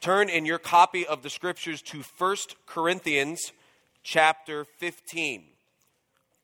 [0.00, 3.52] turn in your copy of the scriptures to 1 Corinthians
[4.02, 5.44] chapter 15.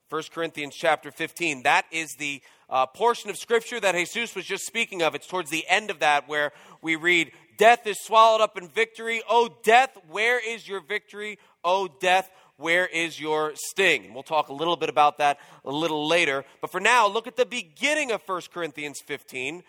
[0.09, 1.63] 1 Corinthians chapter 15.
[1.63, 5.15] That is the uh, portion of scripture that Jesus was just speaking of.
[5.15, 9.23] It's towards the end of that where we read, Death is swallowed up in victory.
[9.29, 11.39] Oh, death, where is your victory?
[11.65, 14.13] Oh, death, where is your sting?
[14.13, 16.45] We'll talk a little bit about that a little later.
[16.61, 19.63] But for now, look at the beginning of 1 Corinthians 15.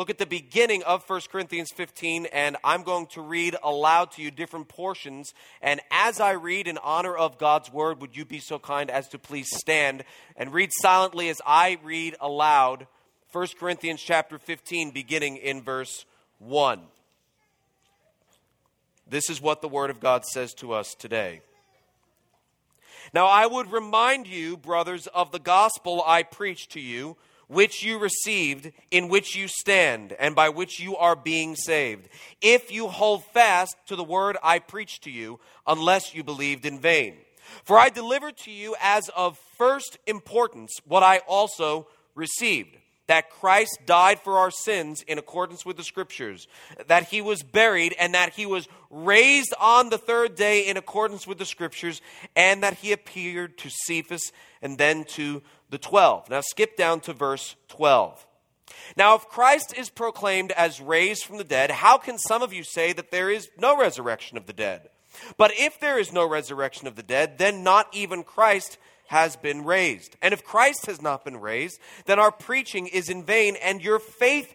[0.00, 4.22] Look at the beginning of 1 Corinthians 15, and I'm going to read aloud to
[4.22, 5.34] you different portions.
[5.60, 9.08] And as I read in honor of God's word, would you be so kind as
[9.08, 10.04] to please stand
[10.38, 12.86] and read silently as I read aloud
[13.32, 16.06] 1 Corinthians chapter 15, beginning in verse
[16.38, 16.80] 1.
[19.06, 21.42] This is what the Word of God says to us today.
[23.12, 27.18] Now, I would remind you, brothers, of the gospel I preached to you,
[27.50, 32.08] which you received, in which you stand, and by which you are being saved,
[32.40, 36.78] if you hold fast to the word I preached to you, unless you believed in
[36.78, 37.16] vain.
[37.64, 42.76] For I delivered to you as of first importance what I also received
[43.10, 46.46] that Christ died for our sins in accordance with the Scriptures,
[46.86, 51.26] that he was buried, and that he was raised on the third day in accordance
[51.26, 52.00] with the Scriptures,
[52.36, 54.30] and that he appeared to Cephas
[54.62, 56.28] and then to the twelve.
[56.28, 58.26] Now skip down to verse 12.
[58.96, 62.62] Now, if Christ is proclaimed as raised from the dead, how can some of you
[62.62, 64.90] say that there is no resurrection of the dead?
[65.36, 69.64] But if there is no resurrection of the dead, then not even Christ has been
[69.64, 70.16] raised.
[70.22, 73.98] And if Christ has not been raised, then our preaching is in vain and your
[73.98, 74.54] faith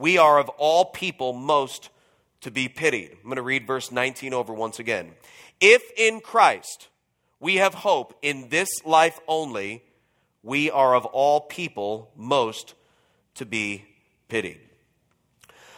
[0.00, 1.90] we are of all people most
[2.40, 3.10] to be pitied.
[3.12, 5.10] I'm going to read verse 19 over once again.
[5.60, 6.88] If in Christ
[7.38, 9.84] we have hope in this life only,
[10.42, 12.74] we are of all people most
[13.34, 13.84] to be
[14.28, 14.60] pitied.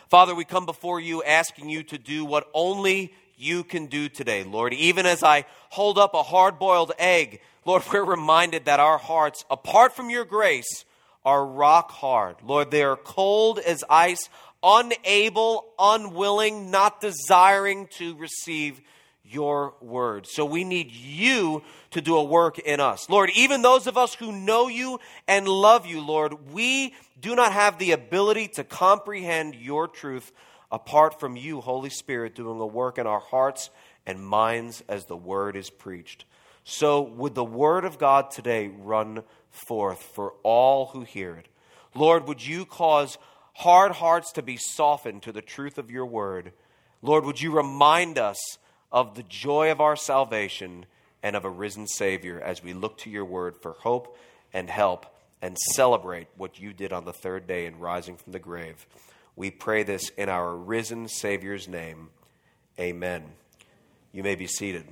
[0.09, 4.45] Father, we come before you asking you to do what only you can do today,
[4.45, 4.73] Lord.
[4.73, 9.45] Even as I hold up a hard boiled egg Lord, we're reminded that our hearts,
[9.51, 10.85] apart from your grace,
[11.25, 12.37] are rock hard.
[12.43, 14.29] Lord, they are cold as ice,
[14.63, 18.81] unable, unwilling, not desiring to receive
[19.25, 20.27] your word.
[20.27, 21.63] So we need you
[21.93, 23.09] to do a work in us.
[23.09, 27.53] Lord, even those of us who know you and love you, Lord, we do not
[27.53, 30.33] have the ability to comprehend your truth
[30.71, 33.71] apart from you, Holy Spirit, doing a work in our hearts
[34.07, 36.25] and minds as the word is preached.
[36.65, 39.23] So would the word of God today run
[39.53, 41.47] forth for all who hear it?
[41.95, 43.19] Lord, would you cause
[43.55, 46.53] hard hearts to be softened to the truth of your word?
[47.03, 48.39] Lord, would you remind us
[48.91, 50.87] of the joy of our salvation
[51.23, 54.17] and of a risen Savior as we look to your word for hope
[54.53, 55.07] and help
[55.41, 58.87] and celebrate what you did on the third day in rising from the grave?
[59.37, 62.11] We pray this in our risen Savior's name.
[62.79, 63.25] Amen.
[64.13, 64.87] You may be seated.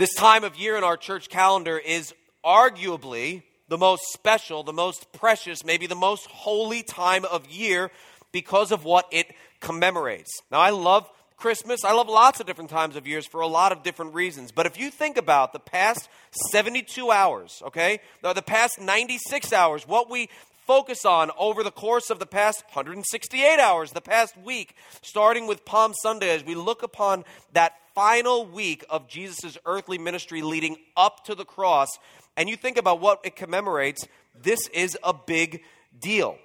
[0.00, 5.12] This time of year in our church calendar is arguably the most special, the most
[5.12, 7.90] precious, maybe the most holy time of year
[8.32, 9.26] because of what it
[9.60, 10.30] commemorates.
[10.50, 11.06] Now, I love
[11.36, 11.84] Christmas.
[11.84, 14.52] I love lots of different times of years for a lot of different reasons.
[14.52, 16.08] But if you think about the past
[16.50, 20.30] 72 hours, okay, the past 96 hours, what we
[20.70, 25.64] focus on over the course of the past 168 hours, the past week, starting with
[25.64, 31.24] Palm Sunday, as we look upon that final week of Jesus' earthly ministry leading up
[31.24, 31.88] to the cross,
[32.36, 34.06] and you think about what it commemorates,
[34.40, 35.64] this is a big
[35.98, 36.38] deal.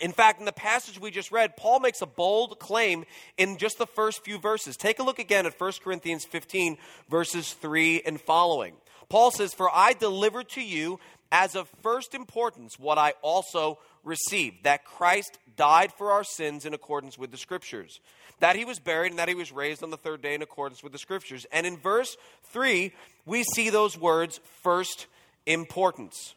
[0.00, 3.04] In fact, in the passage we just read, Paul makes a bold claim
[3.36, 4.78] in just the first few verses.
[4.78, 6.78] Take a look again at 1 Corinthians 15,
[7.10, 8.72] verses 3 and following.
[9.08, 10.98] Paul says, For I delivered to you
[11.30, 16.74] as of first importance what I also received that Christ died for our sins in
[16.74, 18.00] accordance with the Scriptures
[18.40, 20.82] that he was buried and that he was raised on the third day in accordance
[20.82, 21.46] with the scriptures.
[21.52, 22.16] And in verse
[22.52, 22.92] 3,
[23.24, 25.06] we see those words first
[25.46, 26.34] importance.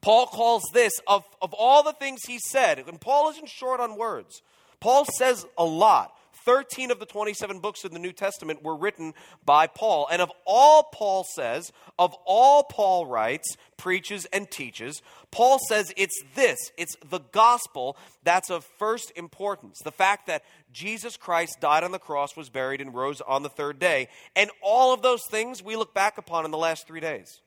[0.00, 3.96] Paul calls this, of, of all the things he said, and Paul isn't short on
[3.96, 4.42] words,
[4.80, 6.12] Paul says a lot.
[6.44, 10.08] 13 of the 27 books in the New Testament were written by Paul.
[10.10, 16.22] And of all Paul says, of all Paul writes, preaches, and teaches, Paul says it's
[16.34, 19.78] this it's the gospel that's of first importance.
[19.82, 23.48] The fact that Jesus Christ died on the cross, was buried, and rose on the
[23.48, 24.08] third day.
[24.36, 27.40] And all of those things we look back upon in the last three days.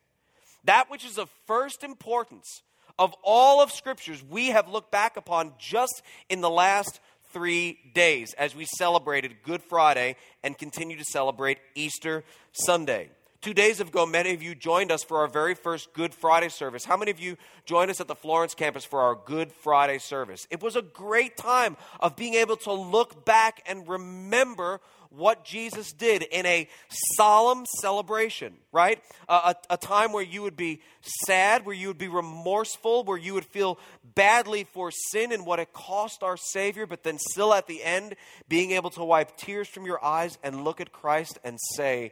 [0.63, 2.61] That which is of first importance
[2.97, 6.99] of all of scriptures we have looked back upon just in the last
[7.35, 12.23] three days as we celebrated Good Friday and continue to celebrate Easter
[12.53, 13.09] Sunday.
[13.41, 16.85] Two days ago, many of you joined us for our very first Good Friday service.
[16.85, 17.35] How many of you
[17.65, 20.47] joined us at the Florence campus for our Good Friday service?
[20.49, 24.79] It was a great time of being able to look back and remember
[25.15, 26.67] what Jesus did in a
[27.15, 29.01] solemn celebration, right?
[29.27, 30.81] a, a, time where you would be
[31.25, 33.79] sad, where you would be remorseful, where you would feel
[34.15, 38.15] badly for sin and what it cost our Savior, but then still at the end,
[38.47, 42.11] being able to wipe tears from your eyes and look at Christ and say,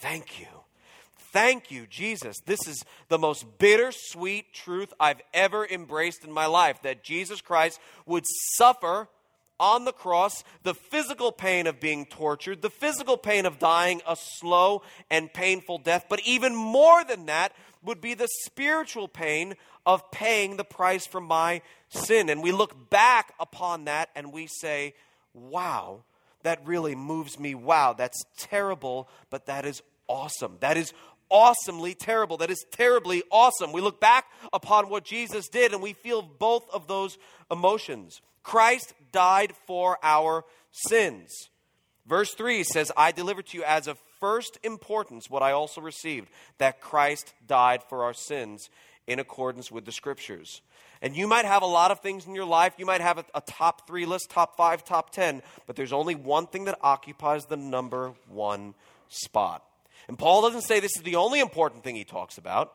[0.00, 0.46] Thank you.
[1.32, 2.36] Thank you, Jesus.
[2.46, 7.78] This is the most bittersweet truth I've ever embraced in my life that Jesus Christ
[8.06, 8.24] would
[8.56, 9.08] suffer
[9.58, 14.16] on the cross, the physical pain of being tortured, the physical pain of dying a
[14.16, 19.54] slow and painful death, but even more than that would be the spiritual pain
[19.84, 22.28] of paying the price for my sin.
[22.28, 24.94] And we look back upon that and we say,
[25.32, 26.02] wow,
[26.42, 27.54] that really moves me.
[27.54, 30.56] Wow, that's terrible, but that is awesome.
[30.60, 30.92] That is
[31.28, 32.36] awesomely terrible.
[32.36, 33.72] That is terribly awesome.
[33.72, 37.18] We look back upon what Jesus did and we feel both of those
[37.50, 38.20] emotions.
[38.42, 41.48] Christ died for our sins.
[42.06, 46.28] Verse 3 says, I deliver to you as of first importance what I also received,
[46.58, 48.68] that Christ died for our sins
[49.06, 50.60] in accordance with the scriptures.
[51.00, 52.74] And you might have a lot of things in your life.
[52.76, 56.14] You might have a, a, top three list, top five, top ten, but there's only
[56.14, 58.74] one thing that occupies the number one
[59.08, 59.64] spot.
[60.08, 62.74] And Paul doesn't say this is the only important thing he talks about,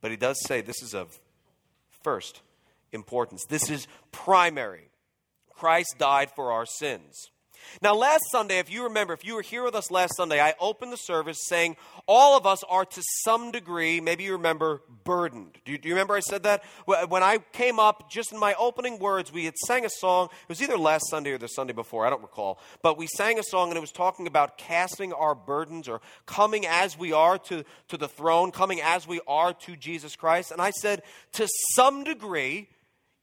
[0.00, 1.18] but he does say this is of
[2.04, 2.42] first
[2.92, 3.44] importance.
[3.48, 4.89] This is primary.
[5.60, 7.28] Christ died for our sins.
[7.82, 10.54] Now, last Sunday, if you remember, if you were here with us last Sunday, I
[10.58, 11.76] opened the service saying
[12.08, 15.58] all of us are to some degree, maybe you remember, burdened.
[15.66, 16.64] Do you, do you, remember I said that?
[16.86, 20.28] When I came up, just in my opening words, we had sang a song.
[20.32, 22.58] It was either last Sunday or the Sunday before, I don't recall.
[22.82, 26.66] But we sang a song and it was talking about casting our burdens or coming
[26.66, 30.52] as we are to, to the throne, coming as we are to Jesus Christ.
[30.52, 31.02] And I said,
[31.34, 32.68] to some degree,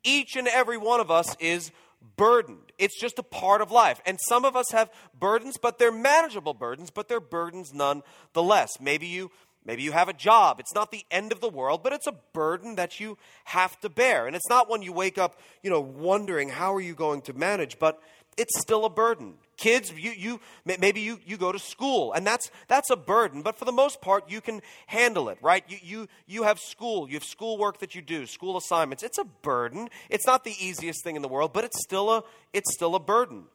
[0.04, 1.72] each and every one of us is
[2.16, 2.72] burdened.
[2.78, 4.02] It's just a part of life.
[4.06, 8.80] And some of us have burdens, but they're manageable burdens, but they're burdens nonetheless.
[8.80, 9.32] Maybe you
[9.66, 10.60] maybe you have a job.
[10.60, 13.90] It's not the end of the world, but it's a burden that you have to
[13.90, 14.26] bear.
[14.26, 17.34] And it's not one you wake up, you know, wondering how are you going to
[17.34, 18.00] manage, but
[18.38, 19.34] it's still a burden.
[19.58, 23.58] Kids, you, you maybe you, you go to school, and that's that's a burden, but
[23.58, 25.64] for the most part, you can handle it, right?
[25.68, 29.02] You, you you have school, you have schoolwork that you do, school assignments.
[29.02, 29.90] It's a burden.
[30.10, 32.24] It's not the easiest thing in the world, but it's still a
[32.54, 33.46] it's still a burden.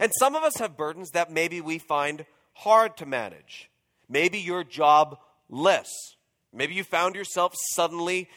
[0.00, 3.70] And some of us have burdens that maybe we find hard to manage.
[4.08, 5.18] Maybe your job
[5.48, 5.88] less.
[6.52, 8.28] Maybe you found yourself suddenly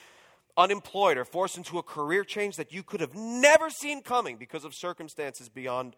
[0.58, 4.66] unemployed or forced into a career change that you could have never seen coming because
[4.66, 5.96] of circumstances beyond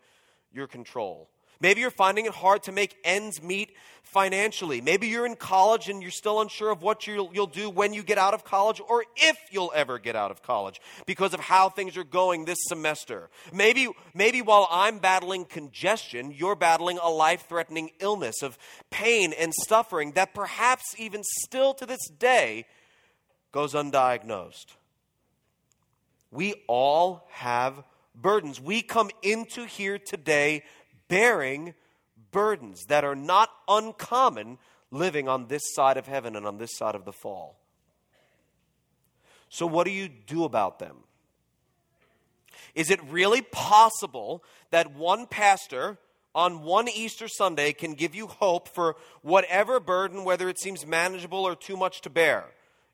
[0.51, 1.29] your control.
[1.59, 3.71] Maybe you're finding it hard to make ends meet
[4.03, 4.79] financially.
[4.79, 8.03] Maybe you're in college and you're still unsure of what you'll, you'll, do when you
[8.03, 11.69] get out of college or if you'll ever get out of college because of how
[11.69, 13.29] things are going this semester.
[13.51, 18.57] Maybe, maybe while I'm battling congestion, you're battling a life threatening illness of
[18.91, 22.65] pain and suffering that perhaps even still to this day
[23.51, 24.75] goes undiagnosed.
[26.31, 28.59] We all have burdens.
[28.59, 30.63] We come into here today
[31.07, 31.73] bearing
[32.31, 34.57] burdens that are not uncommon
[34.91, 37.57] living on this side of heaven and on this side of the fall.
[39.49, 40.97] So, what do you do about them?
[42.75, 45.97] Is it really possible that one pastor
[46.35, 51.39] on one Easter Sunday can give you hope for whatever burden, whether it seems manageable
[51.39, 52.45] or too much to bear?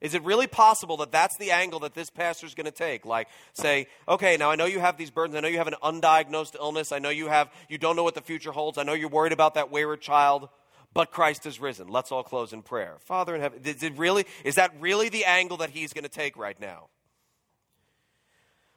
[0.03, 3.05] Is it really possible that that's the angle that this pastor is going to take?
[3.05, 5.37] Like, say, okay, now I know you have these burdens.
[5.37, 6.91] I know you have an undiagnosed illness.
[6.91, 8.77] I know you have, you don't know what the future holds.
[8.77, 10.49] I know you're worried about that wayward child,
[10.93, 11.87] but Christ is risen.
[11.87, 12.97] Let's all close in prayer.
[12.99, 16.09] Father in heaven, is, it really, is that really the angle that he's going to
[16.09, 16.89] take right now?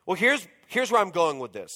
[0.07, 1.73] Well, here's, here's where I'm going with this.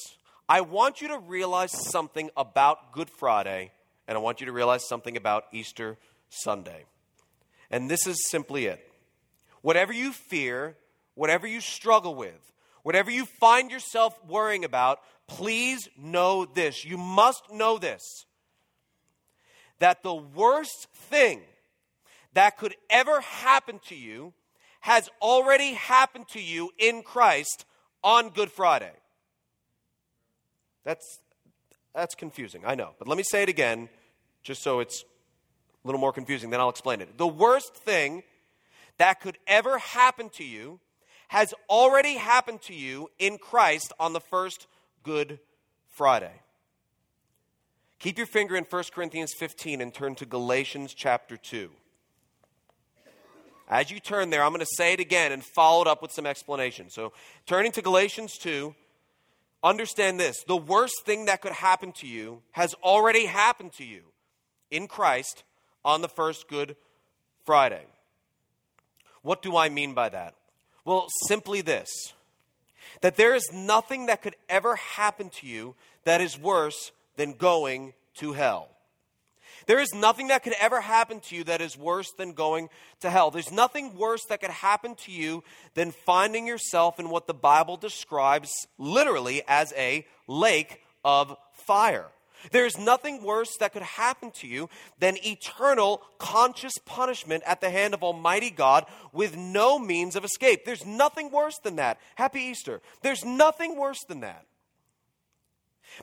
[0.48, 3.72] I want you to realize something about Good Friday,
[4.06, 6.84] and I want you to realize something about Easter Sunday.
[7.68, 8.86] And this is simply it.
[9.62, 10.76] Whatever you fear,
[11.14, 12.52] whatever you struggle with,
[12.82, 16.84] whatever you find yourself worrying about, please know this.
[16.84, 18.02] You must know this
[19.80, 21.40] that the worst thing
[22.34, 24.32] that could ever happen to you
[24.80, 27.64] has already happened to you in Christ
[28.04, 28.92] on Good Friday.
[30.84, 31.18] That's,
[31.94, 32.90] that's confusing, I know.
[32.98, 33.88] But let me say it again,
[34.42, 35.02] just so it's
[35.84, 37.18] a little more confusing, then I'll explain it.
[37.18, 38.22] The worst thing
[39.00, 40.78] that could ever happen to you
[41.28, 44.66] has already happened to you in Christ on the first
[45.02, 45.38] Good
[45.88, 46.42] Friday.
[47.98, 51.70] Keep your finger in 1 Corinthians 15 and turn to Galatians chapter 2.
[53.68, 56.10] As you turn there, I'm going to say it again and follow it up with
[56.10, 56.90] some explanation.
[56.90, 57.12] So,
[57.46, 58.74] turning to Galatians 2,
[59.62, 64.02] understand this the worst thing that could happen to you has already happened to you
[64.70, 65.44] in Christ
[65.84, 66.76] on the first Good
[67.46, 67.86] Friday.
[69.22, 70.34] What do I mean by that?
[70.84, 71.88] Well, simply this
[73.02, 75.74] that there is nothing that could ever happen to you
[76.04, 78.68] that is worse than going to hell.
[79.66, 82.68] There is nothing that could ever happen to you that is worse than going
[83.00, 83.30] to hell.
[83.30, 87.76] There's nothing worse that could happen to you than finding yourself in what the Bible
[87.76, 92.08] describes literally as a lake of fire.
[92.52, 94.68] There's nothing worse that could happen to you
[94.98, 100.64] than eternal conscious punishment at the hand of Almighty God with no means of escape.
[100.64, 101.98] There's nothing worse than that.
[102.14, 102.80] Happy Easter.
[103.02, 104.46] There's nothing worse than that.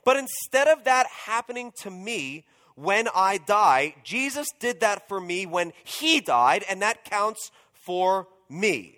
[0.04, 5.46] But instead of that happening to me when I die, Jesus did that for me
[5.48, 8.97] when he died, and that counts for me.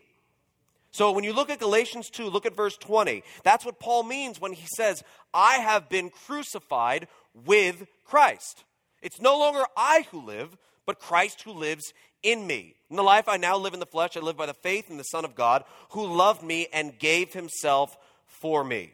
[0.92, 3.24] So when you look at Galatians 2, look at verse 20.
[3.44, 5.04] That's what Paul means when he says,
[5.34, 7.08] I have been crucified
[7.46, 8.64] with Christ.
[9.02, 11.94] It's no longer I who live, but Christ who lives
[12.24, 12.76] in me.
[12.90, 14.98] In the life I now live in the flesh, I live by the faith in
[14.98, 18.92] the Son of God, who loved me and gave himself for me.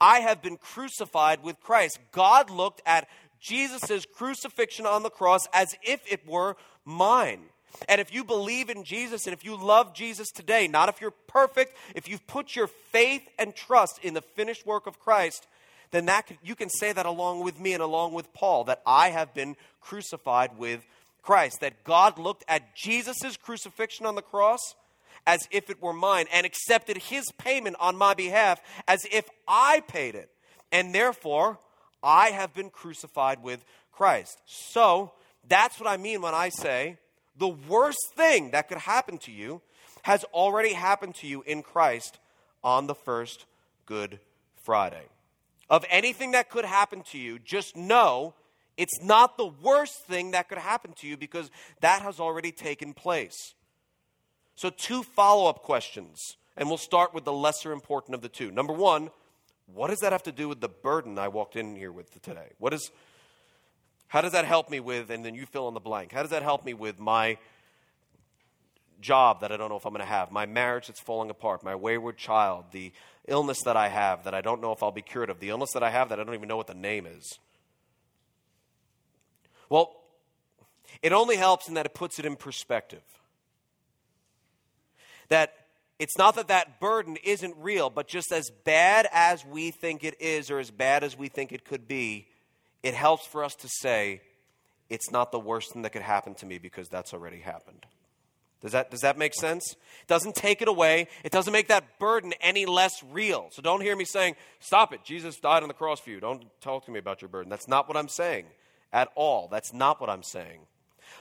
[0.00, 1.98] I have been crucified with Christ.
[2.10, 3.06] God looked at
[3.40, 7.42] Jesus' crucifixion on the cross as if it were mine.
[7.88, 11.12] And if you believe in Jesus and if you love Jesus today, not if you're
[11.26, 15.46] perfect, if you've put your faith and trust in the finished work of Christ,
[15.90, 18.82] then that could, you can say that along with me and along with Paul that
[18.86, 20.84] I have been crucified with
[21.22, 21.60] Christ.
[21.60, 24.60] That God looked at Jesus' crucifixion on the cross
[25.26, 29.80] as if it were mine and accepted his payment on my behalf as if I
[29.80, 30.30] paid it.
[30.72, 31.58] And therefore,
[32.02, 34.38] I have been crucified with Christ.
[34.46, 35.12] So,
[35.46, 36.98] that's what I mean when I say
[37.38, 39.62] the worst thing that could happen to you
[40.02, 42.18] has already happened to you in Christ
[42.62, 43.46] on the first
[43.86, 44.20] Good
[44.62, 45.06] Friday
[45.70, 48.34] of anything that could happen to you, just know
[48.76, 52.94] it's not the worst thing that could happen to you because that has already taken
[52.94, 53.54] place.
[54.54, 58.50] So, two follow up questions, and we'll start with the lesser important of the two.
[58.50, 59.10] Number one,
[59.66, 62.52] what does that have to do with the burden I walked in here with today?
[62.58, 62.90] What is,
[64.08, 66.30] how does that help me with, and then you fill in the blank, how does
[66.30, 67.38] that help me with my
[69.00, 71.62] job that I don't know if I'm going to have, my marriage that's falling apart,
[71.62, 72.92] my wayward child, the
[73.26, 75.70] illness that I have that I don't know if I'll be cured of, the illness
[75.74, 77.38] that I have that I don't even know what the name is.
[79.68, 79.94] Well,
[81.02, 83.02] it only helps in that it puts it in perspective.
[85.28, 85.54] That
[85.98, 90.20] it's not that that burden isn't real, but just as bad as we think it
[90.20, 92.28] is or as bad as we think it could be,
[92.82, 94.20] it helps for us to say,
[94.88, 97.86] it's not the worst thing that could happen to me because that's already happened.
[98.60, 99.72] Does that, does that make sense?
[99.72, 101.06] It doesn't take it away.
[101.22, 103.48] It doesn't make that burden any less real.
[103.52, 105.04] So don't hear me saying, stop it.
[105.04, 106.18] Jesus died on the cross for you.
[106.18, 107.50] Don't talk to me about your burden.
[107.50, 108.46] That's not what I'm saying
[108.92, 109.48] at all.
[109.48, 110.60] That's not what I'm saying.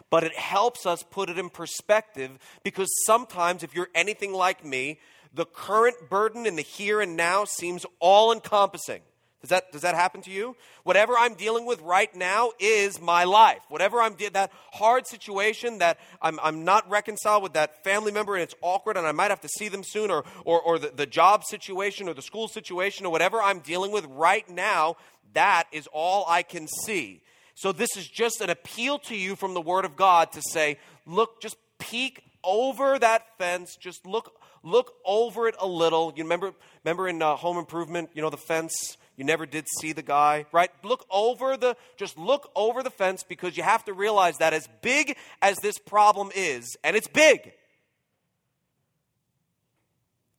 [0.10, 2.32] But it helps us put it in perspective
[2.64, 5.00] because sometimes, if you're anything like me,
[5.34, 9.02] the current burden in the here and now seems all encompassing.
[9.48, 10.58] Does that, does that happen to you?
[10.84, 13.62] Whatever I'm dealing with right now is my life.
[13.70, 18.36] Whatever I'm de- that hard situation that I'm, I'm not reconciled with that family member
[18.36, 20.92] and it's awkward and I might have to see them soon, or, or, or the,
[20.94, 24.98] the job situation or the school situation or whatever I'm dealing with right now,
[25.34, 27.22] that is all I can see.
[27.56, 30.78] So this is just an appeal to you from the Word of God to say,
[31.06, 36.14] look, just peek over that fence, just look look over it a little.
[36.16, 39.94] You remember remember in uh, Home Improvement, you know the fence you never did see
[39.94, 40.70] the guy, right?
[40.84, 44.70] Look over the, just look over the fence because you have to realize that as
[44.82, 47.52] big as this problem is, and it's big,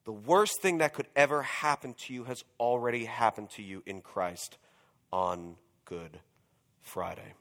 [0.05, 4.01] the worst thing that could ever happen to you has already happened to you in
[4.01, 4.57] Christ
[5.13, 6.21] on Good
[6.81, 7.35] Friday.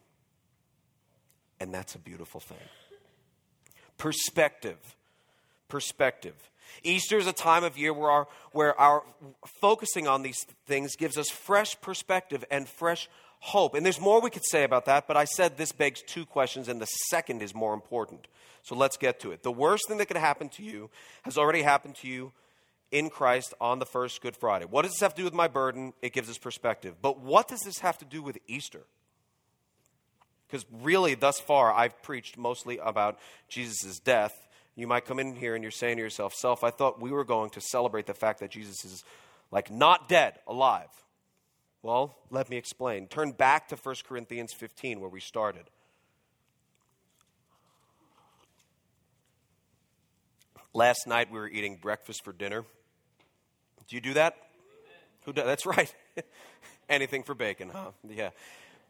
[1.60, 2.58] And that's a beautiful thing.
[3.98, 4.97] Perspective.
[5.68, 6.36] Perspective.
[6.84, 9.04] Easter is a time of year where our, where our
[9.46, 13.10] focusing on these things gives us fresh perspective and fresh
[13.40, 13.74] hope.
[13.74, 16.68] And there's more we could say about that, but I said this begs two questions,
[16.68, 18.28] and the second is more important.
[18.64, 19.44] So let's get to it.
[19.44, 20.90] The worst thing that could happen to you
[21.24, 22.34] has already happened to you
[22.92, 24.66] in Christ on the first Good Friday.
[24.66, 25.94] What does this have to do with my burden?
[26.02, 26.96] It gives us perspective.
[27.02, 28.84] But what does this have to do with Easter?
[30.48, 33.20] Because really, thus far, I've preached mostly about
[33.50, 34.47] Jesus' death.
[34.78, 37.26] You might come in here and you're saying to yourself, Self, I thought we were
[37.26, 39.04] going to celebrate the fact that Jesus is
[39.52, 40.90] like not dead, alive.
[41.82, 43.08] Well, let me explain.
[43.08, 45.64] Turn back to 1 Corinthians 15, where we started.
[50.74, 52.64] Last night we were eating breakfast for dinner.
[53.88, 54.36] Do you do that?
[55.26, 55.46] Who does?
[55.46, 55.94] That's right.
[56.90, 57.92] Anything for bacon, huh?
[58.08, 58.30] Yeah.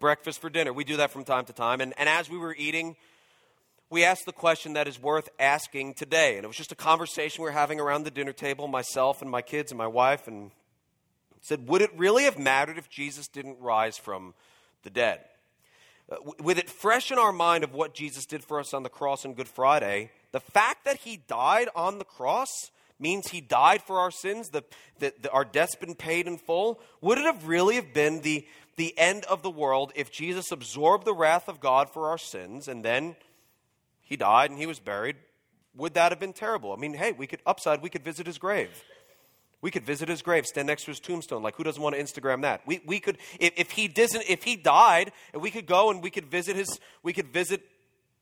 [0.02, 0.74] Breakfast for dinner.
[0.74, 1.80] We do that from time to time.
[1.80, 2.98] And, and as we were eating,
[3.90, 6.36] we asked the question that is worth asking today.
[6.36, 9.32] And it was just a conversation we were having around the dinner table, myself and
[9.32, 10.52] my kids and my wife, and
[11.42, 14.34] said, Would it really have mattered if Jesus didn't rise from
[14.84, 15.22] the dead?
[16.10, 18.90] Uh, with it fresh in our mind of what Jesus did for us on the
[18.90, 22.50] cross on Good Friday, the fact that he died on the cross
[23.00, 24.66] means he died for our sins, that
[25.32, 26.80] our debt's been paid in full.
[27.02, 31.06] Would it have really have been the, the end of the world if Jesus absorbed
[31.06, 33.16] the wrath of God for our sins and then
[34.08, 35.18] he died and he was buried?
[35.76, 36.72] Would that have been terrible?
[36.72, 38.70] I mean, hey, we could upside, we could visit his grave.
[39.62, 41.44] We could visit his grave, stand next to his tombstone.
[41.44, 42.62] Like, who doesn't want to Instagram that?
[42.66, 46.10] We, we could, if, if he doesn't, if he died, we could go and we
[46.10, 47.62] could visit his, we could visit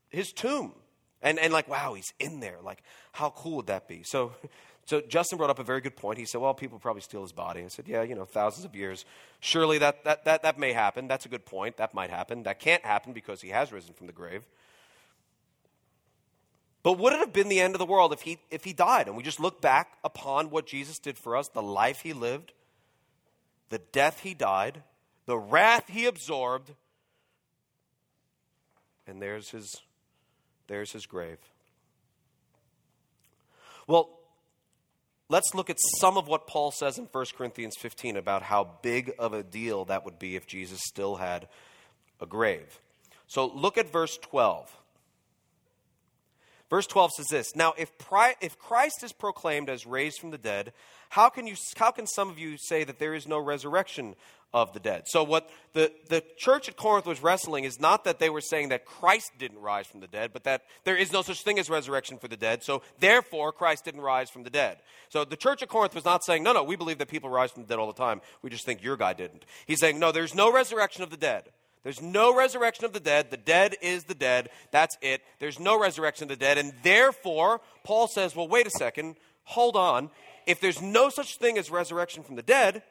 [0.10, 0.74] his tomb.
[1.22, 2.58] And, and like, wow, he's in there.
[2.64, 4.02] Like, how cool would that be?
[4.06, 4.34] So,
[4.86, 6.18] so Justin brought up a very good point.
[6.18, 7.64] He said, well, people probably steal his body.
[7.64, 9.06] I said, yeah, you know, thousands of years.
[9.40, 11.08] Surely that, that, that, that may happen.
[11.08, 11.78] That's a good point.
[11.78, 12.44] That might happen.
[12.44, 14.46] That can't happen because he has risen from the grave.
[16.86, 19.08] But would it have been the end of the world if he, if he died?
[19.08, 22.54] And we just look back upon what Jesus did for us, the life he lived,
[23.70, 24.84] the death he died,
[25.26, 26.74] the wrath he absorbed,
[29.08, 29.82] and there's his
[30.68, 31.40] there's his grave.
[33.88, 34.20] Well,
[35.28, 39.12] let's look at some of what Paul says in 1 Corinthians 15 about how big
[39.18, 41.48] of a deal that would be if Jesus still had
[42.22, 42.80] a grave.
[43.26, 44.72] So look at verse 12.
[46.70, 47.92] Verse 12 says this Now, if,
[48.42, 50.74] if Christ is proclaimed as raised from the dead,
[51.10, 54.16] how can, you, how can some of you say that there is no resurrection
[54.56, 55.04] of the dead.
[55.06, 58.70] So, what the, the church at Corinth was wrestling is not that they were saying
[58.70, 61.70] that Christ didn't rise from the dead, but that there is no such thing as
[61.70, 62.64] resurrection for the dead.
[62.64, 64.78] So, therefore, Christ didn't rise from the dead.
[65.10, 67.52] So, the church at Corinth was not saying, no, no, we believe that people rise
[67.52, 68.22] from the dead all the time.
[68.42, 69.46] We just think your guy didn't.
[69.68, 71.44] He's saying, no, there's no resurrection of the dead.
[71.86, 73.30] There's no resurrection of the dead.
[73.30, 74.50] The dead is the dead.
[74.72, 75.22] That's it.
[75.38, 76.58] There's no resurrection of the dead.
[76.58, 79.18] And therefore, Paul says, well, wait a second.
[79.44, 80.10] Hold on.
[80.48, 82.82] If there's no such thing as resurrection from the dead,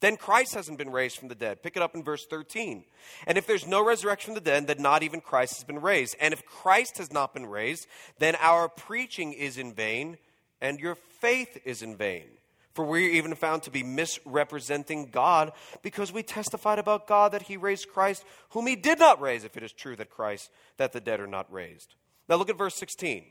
[0.00, 1.62] then Christ hasn't been raised from the dead.
[1.62, 2.84] Pick it up in verse 13.
[3.26, 6.16] And if there's no resurrection from the dead, then not even Christ has been raised.
[6.18, 7.88] And if Christ has not been raised,
[8.20, 10.16] then our preaching is in vain
[10.62, 12.24] and your faith is in vain.
[12.72, 15.52] For we're even found to be misrepresenting God
[15.82, 19.56] because we testified about God that he raised Christ, whom he did not raise, if
[19.56, 21.94] it is true that Christ, that the dead are not raised.
[22.28, 23.24] Now look at verse 16.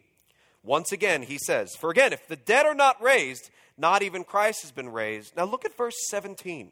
[0.62, 4.62] Once again, he says, For again, if the dead are not raised, not even Christ
[4.63, 5.38] has been raised.
[5.38, 6.71] Now look at verse 17.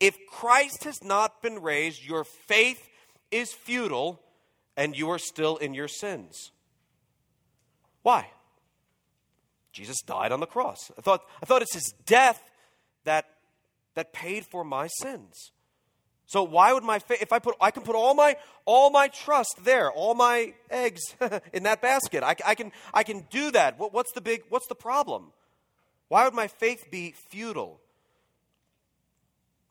[0.00, 2.88] If Christ has not been raised, your faith
[3.30, 4.20] is futile
[4.76, 6.50] and you are still in your sins.
[8.02, 8.28] Why?
[9.72, 10.90] Jesus died on the cross.
[10.98, 12.42] I thought, I thought it's his death
[13.04, 13.26] that,
[13.94, 15.52] that paid for my sins.
[16.26, 19.08] So why would my faith, if I put, I can put all my, all my
[19.08, 21.00] trust there, all my eggs
[21.52, 22.22] in that basket.
[22.22, 23.78] I, I, can, I can do that.
[23.78, 25.32] What, what's the big, what's the problem?
[26.08, 27.80] Why would my faith be futile?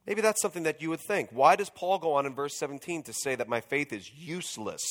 [0.05, 1.29] Maybe that's something that you would think.
[1.31, 4.81] Why does Paul go on in verse 17 to say that my faith is useless?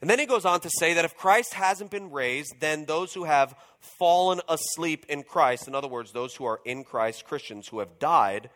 [0.00, 3.14] And then he goes on to say that if Christ hasn't been raised, then those
[3.14, 7.68] who have fallen asleep in Christ, in other words, those who are in Christ, Christians
[7.68, 8.50] who have died,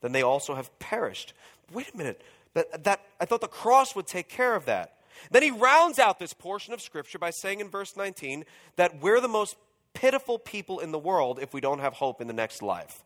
[0.00, 1.34] then they also have perished.
[1.72, 2.22] Wait a minute.
[2.54, 4.94] That, that, I thought the cross would take care of that.
[5.30, 8.44] Then he rounds out this portion of Scripture by saying in verse 19
[8.76, 9.56] that we're the most
[9.94, 13.02] pitiful people in the world if we don't have hope in the next life.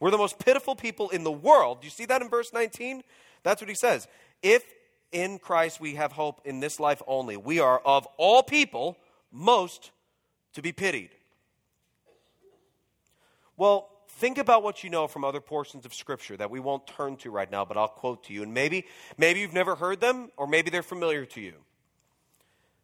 [0.00, 1.80] We're the most pitiful people in the world.
[1.80, 3.02] Do you see that in verse 19?
[3.42, 4.06] That's what he says.
[4.42, 4.64] If
[5.12, 8.98] in Christ we have hope in this life only, we are of all people
[9.32, 9.90] most
[10.54, 11.10] to be pitied.
[13.56, 17.16] Well, think about what you know from other portions of scripture that we won't turn
[17.16, 18.42] to right now but i'll quote to you.
[18.42, 18.86] And maybe
[19.18, 21.54] maybe you've never heard them or maybe they're familiar to you.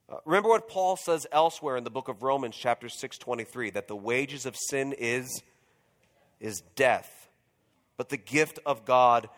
[0.08, 3.86] Uh, remember what Paul says elsewhere in the book of Romans, chapter 6, 23, that
[3.86, 5.42] the wages of sin is,
[6.40, 7.28] is death,
[7.96, 9.28] but the gift of God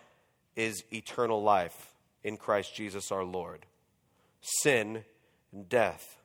[0.56, 1.91] is eternal life
[2.24, 3.66] in Christ Jesus our Lord.
[4.40, 5.04] Sin
[5.52, 6.16] and death.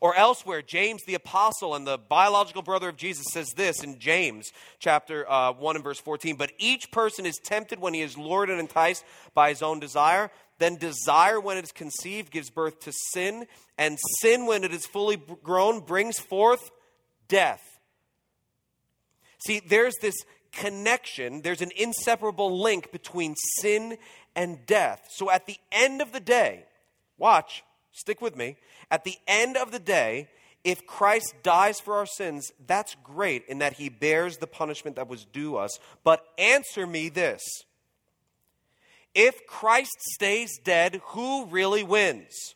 [0.00, 4.52] Or elsewhere, James the apostle and the biological brother of Jesus says this in James
[4.78, 6.36] chapter uh, 1 and verse 14.
[6.36, 10.30] But each person is tempted when he is lured and enticed by his own desire.
[10.58, 13.46] Then desire, when it is conceived, gives birth to sin.
[13.78, 16.70] And sin, when it is fully grown, brings forth
[17.28, 17.62] death.
[19.46, 20.16] See, there's this
[20.52, 23.98] connection, there's an inseparable link between sin
[24.36, 25.08] and death.
[25.10, 26.64] So at the end of the day,
[27.18, 28.56] watch, stick with me.
[28.90, 30.28] At the end of the day,
[30.62, 35.08] if Christ dies for our sins, that's great in that he bears the punishment that
[35.08, 35.78] was due us.
[36.04, 37.42] But answer me this
[39.14, 42.54] if Christ stays dead, who really wins?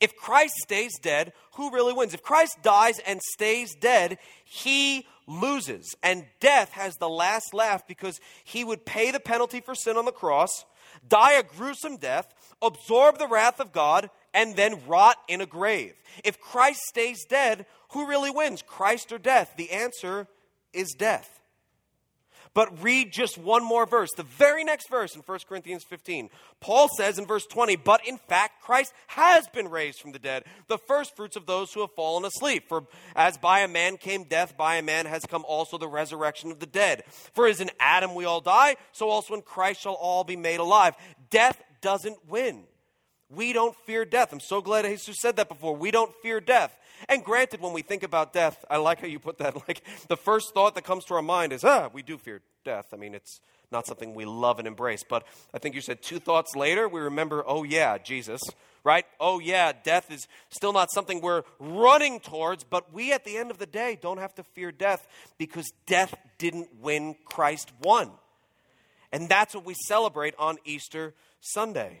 [0.00, 2.14] If Christ stays dead, who really wins?
[2.14, 5.94] If Christ dies and stays dead, he loses.
[6.02, 10.04] And death has the last laugh because he would pay the penalty for sin on
[10.04, 10.64] the cross,
[11.08, 15.94] die a gruesome death, absorb the wrath of God, and then rot in a grave.
[16.24, 19.54] If Christ stays dead, who really wins, Christ or death?
[19.56, 20.26] The answer
[20.72, 21.40] is death.
[22.54, 26.30] But read just one more verse, the very next verse in 1 Corinthians 15.
[26.60, 30.44] Paul says in verse 20, But in fact, Christ has been raised from the dead,
[30.68, 32.68] the first fruits of those who have fallen asleep.
[32.68, 32.84] For
[33.16, 36.60] as by a man came death, by a man has come also the resurrection of
[36.60, 37.02] the dead.
[37.34, 40.60] For as in Adam we all die, so also in Christ shall all be made
[40.60, 40.94] alive.
[41.30, 42.64] Death doesn't win.
[43.28, 44.32] We don't fear death.
[44.32, 45.74] I'm so glad Jesus said that before.
[45.74, 46.76] We don't fear death.
[47.08, 49.54] And granted, when we think about death, I like how you put that.
[49.68, 52.86] Like the first thought that comes to our mind is, ah, we do fear death.
[52.92, 53.40] I mean, it's
[53.70, 55.02] not something we love and embrace.
[55.08, 58.40] But I think you said two thoughts later, we remember, oh, yeah, Jesus,
[58.84, 59.06] right?
[59.20, 63.50] Oh, yeah, death is still not something we're running towards, but we at the end
[63.50, 65.06] of the day don't have to fear death
[65.38, 68.10] because death didn't win, Christ won.
[69.12, 72.00] And that's what we celebrate on Easter Sunday.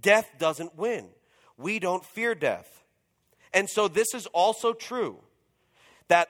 [0.00, 1.08] Death doesn't win.
[1.56, 2.84] We don't fear death.
[3.52, 5.18] And so this is also true
[6.08, 6.28] that,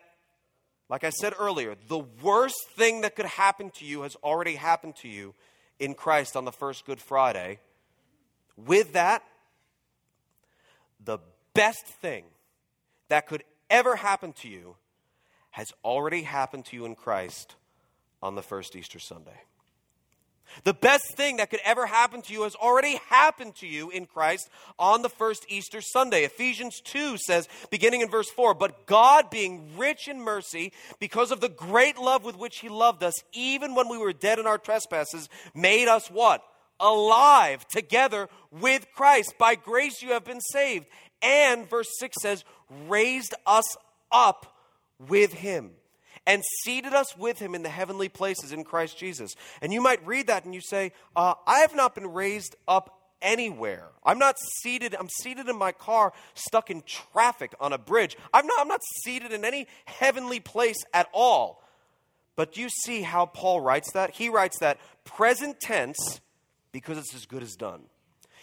[0.88, 4.96] like I said earlier, the worst thing that could happen to you has already happened
[4.96, 5.34] to you
[5.78, 7.60] in Christ on the first Good Friday.
[8.56, 9.22] With that,
[11.04, 11.18] the
[11.54, 12.24] best thing
[13.08, 14.76] that could ever happen to you
[15.50, 17.56] has already happened to you in Christ
[18.22, 19.40] on the first Easter Sunday.
[20.64, 24.06] The best thing that could ever happen to you has already happened to you in
[24.06, 26.24] Christ on the first Easter Sunday.
[26.24, 31.40] Ephesians 2 says, beginning in verse 4, But God, being rich in mercy, because of
[31.40, 34.58] the great love with which He loved us, even when we were dead in our
[34.58, 36.42] trespasses, made us what?
[36.80, 39.34] Alive together with Christ.
[39.38, 40.86] By grace you have been saved.
[41.22, 42.44] And verse 6 says,
[42.88, 43.76] raised us
[44.10, 44.56] up
[44.98, 45.72] with Him
[46.26, 49.34] and seated us with him in the heavenly places in Christ Jesus.
[49.62, 53.00] And you might read that and you say, uh, I have not been raised up
[53.22, 53.88] anywhere.
[54.04, 58.16] I'm not seated, I'm seated in my car, stuck in traffic on a bridge.
[58.32, 61.62] I'm not, I'm not seated in any heavenly place at all.
[62.34, 64.10] But you see how Paul writes that?
[64.10, 66.20] He writes that present tense
[66.70, 67.82] because it's as good as done.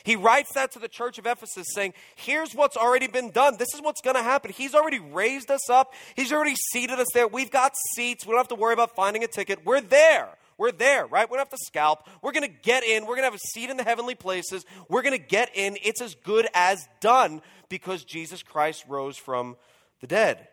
[0.04, 3.58] He writes that to the church of Ephesus, saying, Here's what's already been done.
[3.58, 4.52] This is what's going to happen.
[4.52, 7.28] He's already raised us up, He's already seated us there.
[7.28, 8.26] We've got seats.
[8.26, 9.66] We don't have to worry about finding a ticket.
[9.66, 10.30] We're there.
[10.58, 11.30] We're there, right?
[11.30, 12.08] We don't have to scalp.
[12.22, 13.04] We're going to get in.
[13.04, 14.66] We're going to have a seat in the heavenly places.
[14.88, 15.78] We're going to get in.
[15.82, 19.58] It's as good as done because Jesus Christ rose from
[20.00, 20.48] the dead.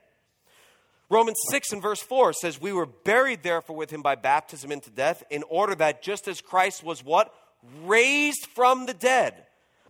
[1.11, 4.91] Romans 6 and verse 4 says, We were buried therefore with him by baptism into
[4.91, 7.35] death, in order that just as Christ was what?
[7.85, 9.35] Raised from the dead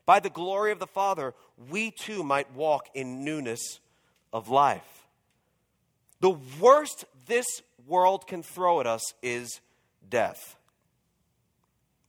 [0.07, 1.35] by the glory of the Father,
[1.71, 3.81] we too might walk in newness
[4.33, 5.07] of life.
[6.21, 7.47] The worst this
[7.87, 9.61] world can throw at us is
[10.09, 10.57] death.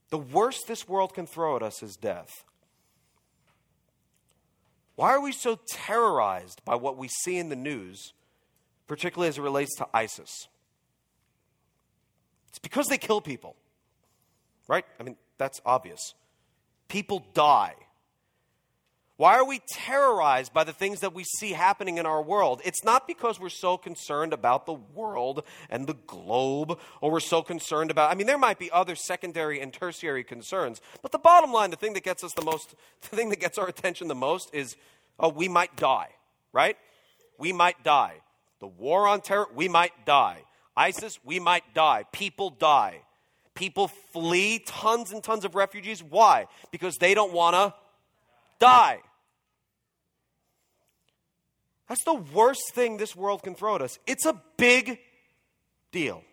[0.09, 2.43] The worst this world can throw at us is death.
[4.95, 8.13] Why are we so terrorized by what we see in the news,
[8.87, 10.47] particularly as it relates to ISIS?
[12.49, 13.55] It's because they kill people,
[14.67, 14.85] right?
[14.99, 16.13] I mean, that's obvious.
[16.87, 17.73] People die.
[19.17, 22.61] Why are we terrorized by the things that we see happening in our world?
[22.63, 27.41] It's not because we're so concerned about the world and the globe, or we're so
[27.41, 31.51] concerned about, I mean, there might be other secondary and tertiary concerns, but the bottom
[31.51, 34.15] line, the thing that gets us the most, the thing that gets our attention the
[34.15, 34.75] most is,
[35.19, 36.09] oh, we might die,
[36.53, 36.77] right?
[37.37, 38.15] We might die.
[38.59, 40.43] The war on terror, we might die.
[40.75, 42.05] ISIS, we might die.
[42.11, 43.01] People die.
[43.61, 46.01] People flee, tons and tons of refugees.
[46.01, 46.47] Why?
[46.71, 47.75] Because they don't want to
[48.57, 49.01] die.
[51.87, 53.99] That's the worst thing this world can throw at us.
[54.07, 54.97] It's a big
[55.91, 56.23] deal.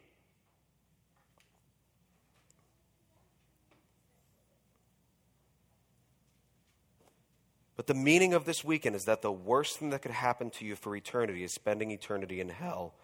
[7.76, 10.64] But the meaning of this weekend is that the worst thing that could happen to
[10.64, 12.94] you for eternity is spending eternity in hell.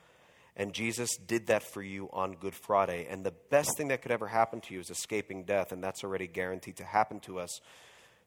[0.56, 3.06] And Jesus did that for you on Good Friday.
[3.10, 5.72] And the best thing that could ever happen to you is escaping death.
[5.72, 7.60] And that's already guaranteed to happen to us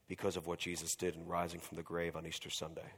[0.07, 2.91] because of what Jesus did in rising from the grave on Easter Sunday.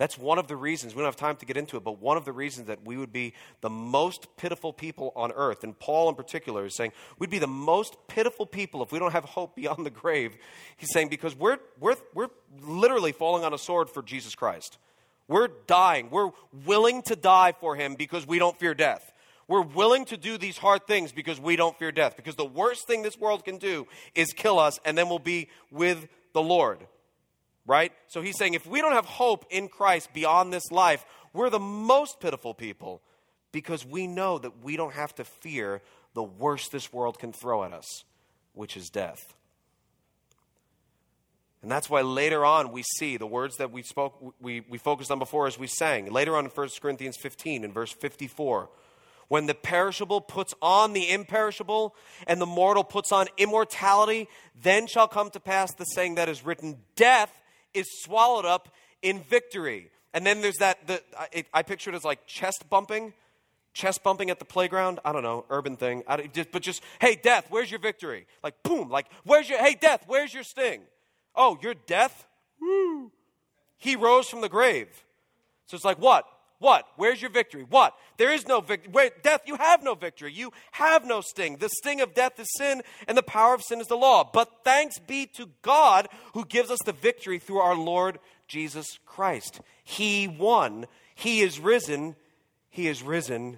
[0.00, 2.16] That's one of the reasons, we don't have time to get into it, but one
[2.16, 6.08] of the reasons that we would be the most pitiful people on earth, and Paul
[6.08, 9.54] in particular is saying we'd be the most pitiful people if we don't have hope
[9.54, 10.38] beyond the grave.
[10.78, 12.30] He's saying because we're, we're, we're
[12.62, 14.78] literally falling on a sword for Jesus Christ.
[15.28, 16.10] We're dying.
[16.10, 16.30] We're
[16.66, 19.12] willing to die for him because we don't fear death.
[19.46, 22.16] We're willing to do these hard things because we don't fear death.
[22.16, 25.48] Because the worst thing this world can do is kill us, and then we'll be
[25.70, 26.86] with the Lord
[27.70, 27.92] right?
[28.08, 31.60] So he's saying if we don't have hope in Christ beyond this life, we're the
[31.60, 33.00] most pitiful people
[33.52, 35.80] because we know that we don't have to fear
[36.14, 38.04] the worst this world can throw at us,
[38.54, 39.34] which is death.
[41.62, 45.10] And that's why later on we see the words that we spoke, we, we focused
[45.10, 46.10] on before as we sang.
[46.10, 48.70] Later on in 1 Corinthians 15, in verse 54,
[49.28, 51.94] when the perishable puts on the imperishable
[52.26, 54.26] and the mortal puts on immortality,
[54.60, 57.32] then shall come to pass the saying that is written Death
[57.74, 58.70] is swallowed up
[59.02, 59.90] in victory.
[60.12, 63.12] And then there's that, the, I, I picture it as like chest bumping,
[63.72, 64.98] chest bumping at the playground.
[65.04, 66.02] I don't know, urban thing.
[66.08, 68.26] I, just, but just, hey, death, where's your victory?
[68.42, 70.80] Like, boom, like, where's your, hey, death, where's your sting?
[71.34, 72.26] Oh, your death?
[72.60, 73.10] Woo.
[73.78, 74.88] He rose from the grave.
[75.66, 76.26] So it's like, what?
[76.58, 76.86] What?
[76.96, 77.64] Where's your victory?
[77.68, 77.94] What?
[78.18, 79.10] There is no victory.
[79.22, 80.32] Death, you have no victory.
[80.32, 81.56] You have no sting.
[81.56, 84.28] The sting of death is sin, and the power of sin is the law.
[84.30, 89.62] But thanks be to God who gives us the victory through our Lord Jesus Christ.
[89.82, 90.86] He won.
[91.14, 92.14] He is risen.
[92.68, 93.56] He is risen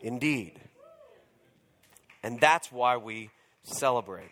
[0.00, 0.60] indeed.
[2.22, 3.30] And that's why we
[3.64, 4.30] celebrate.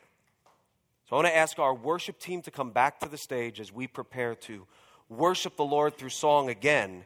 [1.10, 3.72] So I want to ask our worship team to come back to the stage as
[3.72, 4.64] we prepare to
[5.08, 7.04] worship the Lord through song again.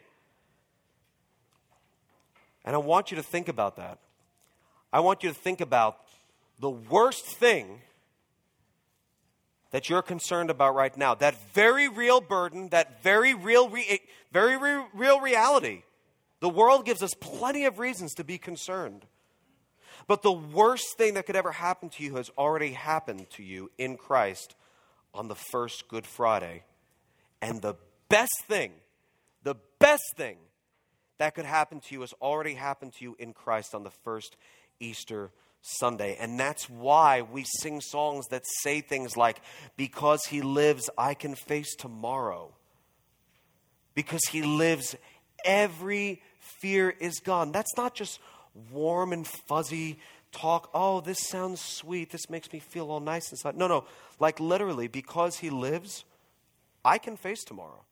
[2.67, 4.01] And I want you to think about that.
[4.93, 6.01] I want you to think about
[6.59, 7.81] the worst thing
[9.71, 11.15] that you're concerned about right now.
[11.15, 15.83] That very real burden, that very real, re- very re- real reality.
[16.41, 19.07] The world gives us plenty of reasons to be concerned.
[20.07, 23.71] But the worst thing that could ever happen to you has already happened to you
[23.79, 24.55] in Christ
[25.15, 26.65] on the first Good Friday.
[27.41, 27.77] And the
[28.09, 28.73] best thing,
[29.43, 30.37] the best thing
[31.19, 34.37] that could happen to you has already happened to you in Christ on the first
[34.81, 35.31] Easter
[35.63, 36.17] Sunday.
[36.21, 39.41] And that's why we sing songs that say things like,
[39.77, 42.53] Because he lives, I can face tomorrow.
[43.95, 44.97] Because he lives,
[45.45, 47.53] every fear is gone.
[47.53, 48.19] That's not just
[48.71, 49.99] warm and fuzzy
[50.33, 50.71] talk.
[50.75, 52.11] Oh, this sounds sweet.
[52.11, 53.57] This makes me feel all nice inside.
[53.57, 53.85] No, no.
[54.19, 56.05] Like literally, because he lives,
[56.85, 57.85] I can face tomorrow.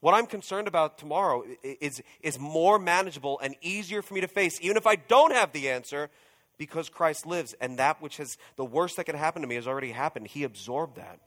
[0.00, 4.58] What I'm concerned about tomorrow is, is more manageable and easier for me to face,
[4.60, 6.10] even if I don't have the answer,
[6.58, 7.54] because Christ lives.
[7.60, 10.28] And that which has the worst that could happen to me has already happened.
[10.28, 11.18] He absorbed that.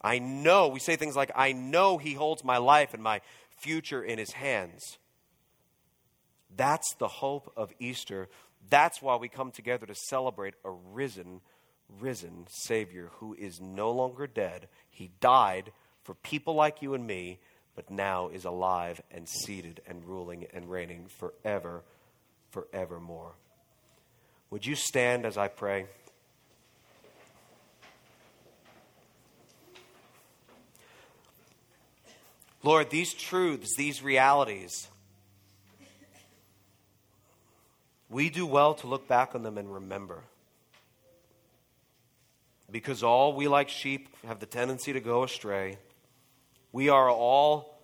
[0.00, 3.20] I know, we say things like, I know He holds my life and my
[3.58, 4.98] future in His hands.
[6.56, 8.28] That's the hope of Easter.
[8.70, 11.40] That's why we come together to celebrate a risen,
[12.00, 14.68] risen Savior who is no longer dead.
[14.90, 17.38] He died for people like you and me,
[17.74, 21.82] but now is alive and seated and ruling and reigning forever,
[22.50, 23.32] forevermore.
[24.50, 25.86] Would you stand as I pray?
[32.62, 34.88] Lord, these truths, these realities,
[38.08, 40.22] we do well to look back on them and remember.
[42.70, 45.78] Because all we, like sheep, have the tendency to go astray.
[46.72, 47.78] We are all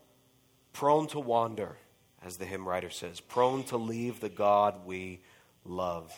[0.72, 1.76] prone to wander,
[2.24, 5.20] as the hymn writer says, prone to leave the God we
[5.64, 6.12] love.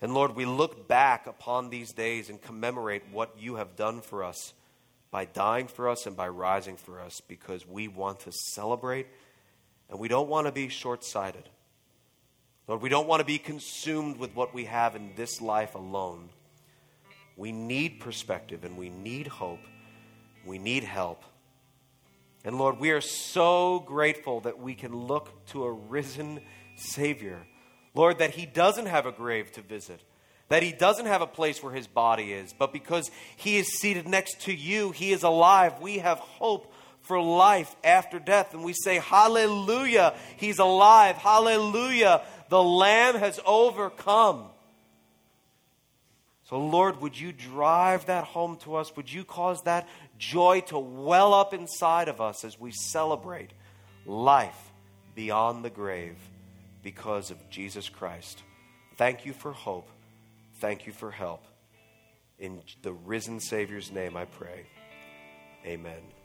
[0.00, 4.24] And Lord, we look back upon these days and commemorate what you have done for
[4.24, 4.52] us
[5.12, 9.06] by dying for us and by rising for us because we want to celebrate
[9.88, 11.48] and we don't want to be short sighted.
[12.68, 16.28] Lord, we don't want to be consumed with what we have in this life alone.
[17.36, 19.60] We need perspective and we need hope
[20.44, 21.22] we need help.
[22.44, 26.40] And Lord, we are so grateful that we can look to a risen
[26.76, 27.46] Savior.
[27.94, 30.00] Lord, that He doesn't have a grave to visit,
[30.48, 34.06] that he doesn't have a place where his body is, but because he is seated
[34.06, 35.80] next to you, he is alive.
[35.80, 38.52] We have hope for life after death.
[38.52, 41.16] And we say, Hallelujah, he's alive.
[41.16, 42.22] Hallelujah,
[42.52, 44.44] the Lamb has overcome.
[46.50, 48.94] So, Lord, would you drive that home to us?
[48.94, 49.88] Would you cause that
[50.18, 53.52] joy to well up inside of us as we celebrate
[54.04, 54.70] life
[55.14, 56.18] beyond the grave
[56.82, 58.42] because of Jesus Christ?
[58.98, 59.88] Thank you for hope.
[60.56, 61.46] Thank you for help.
[62.38, 64.66] In the risen Savior's name, I pray.
[65.64, 66.21] Amen.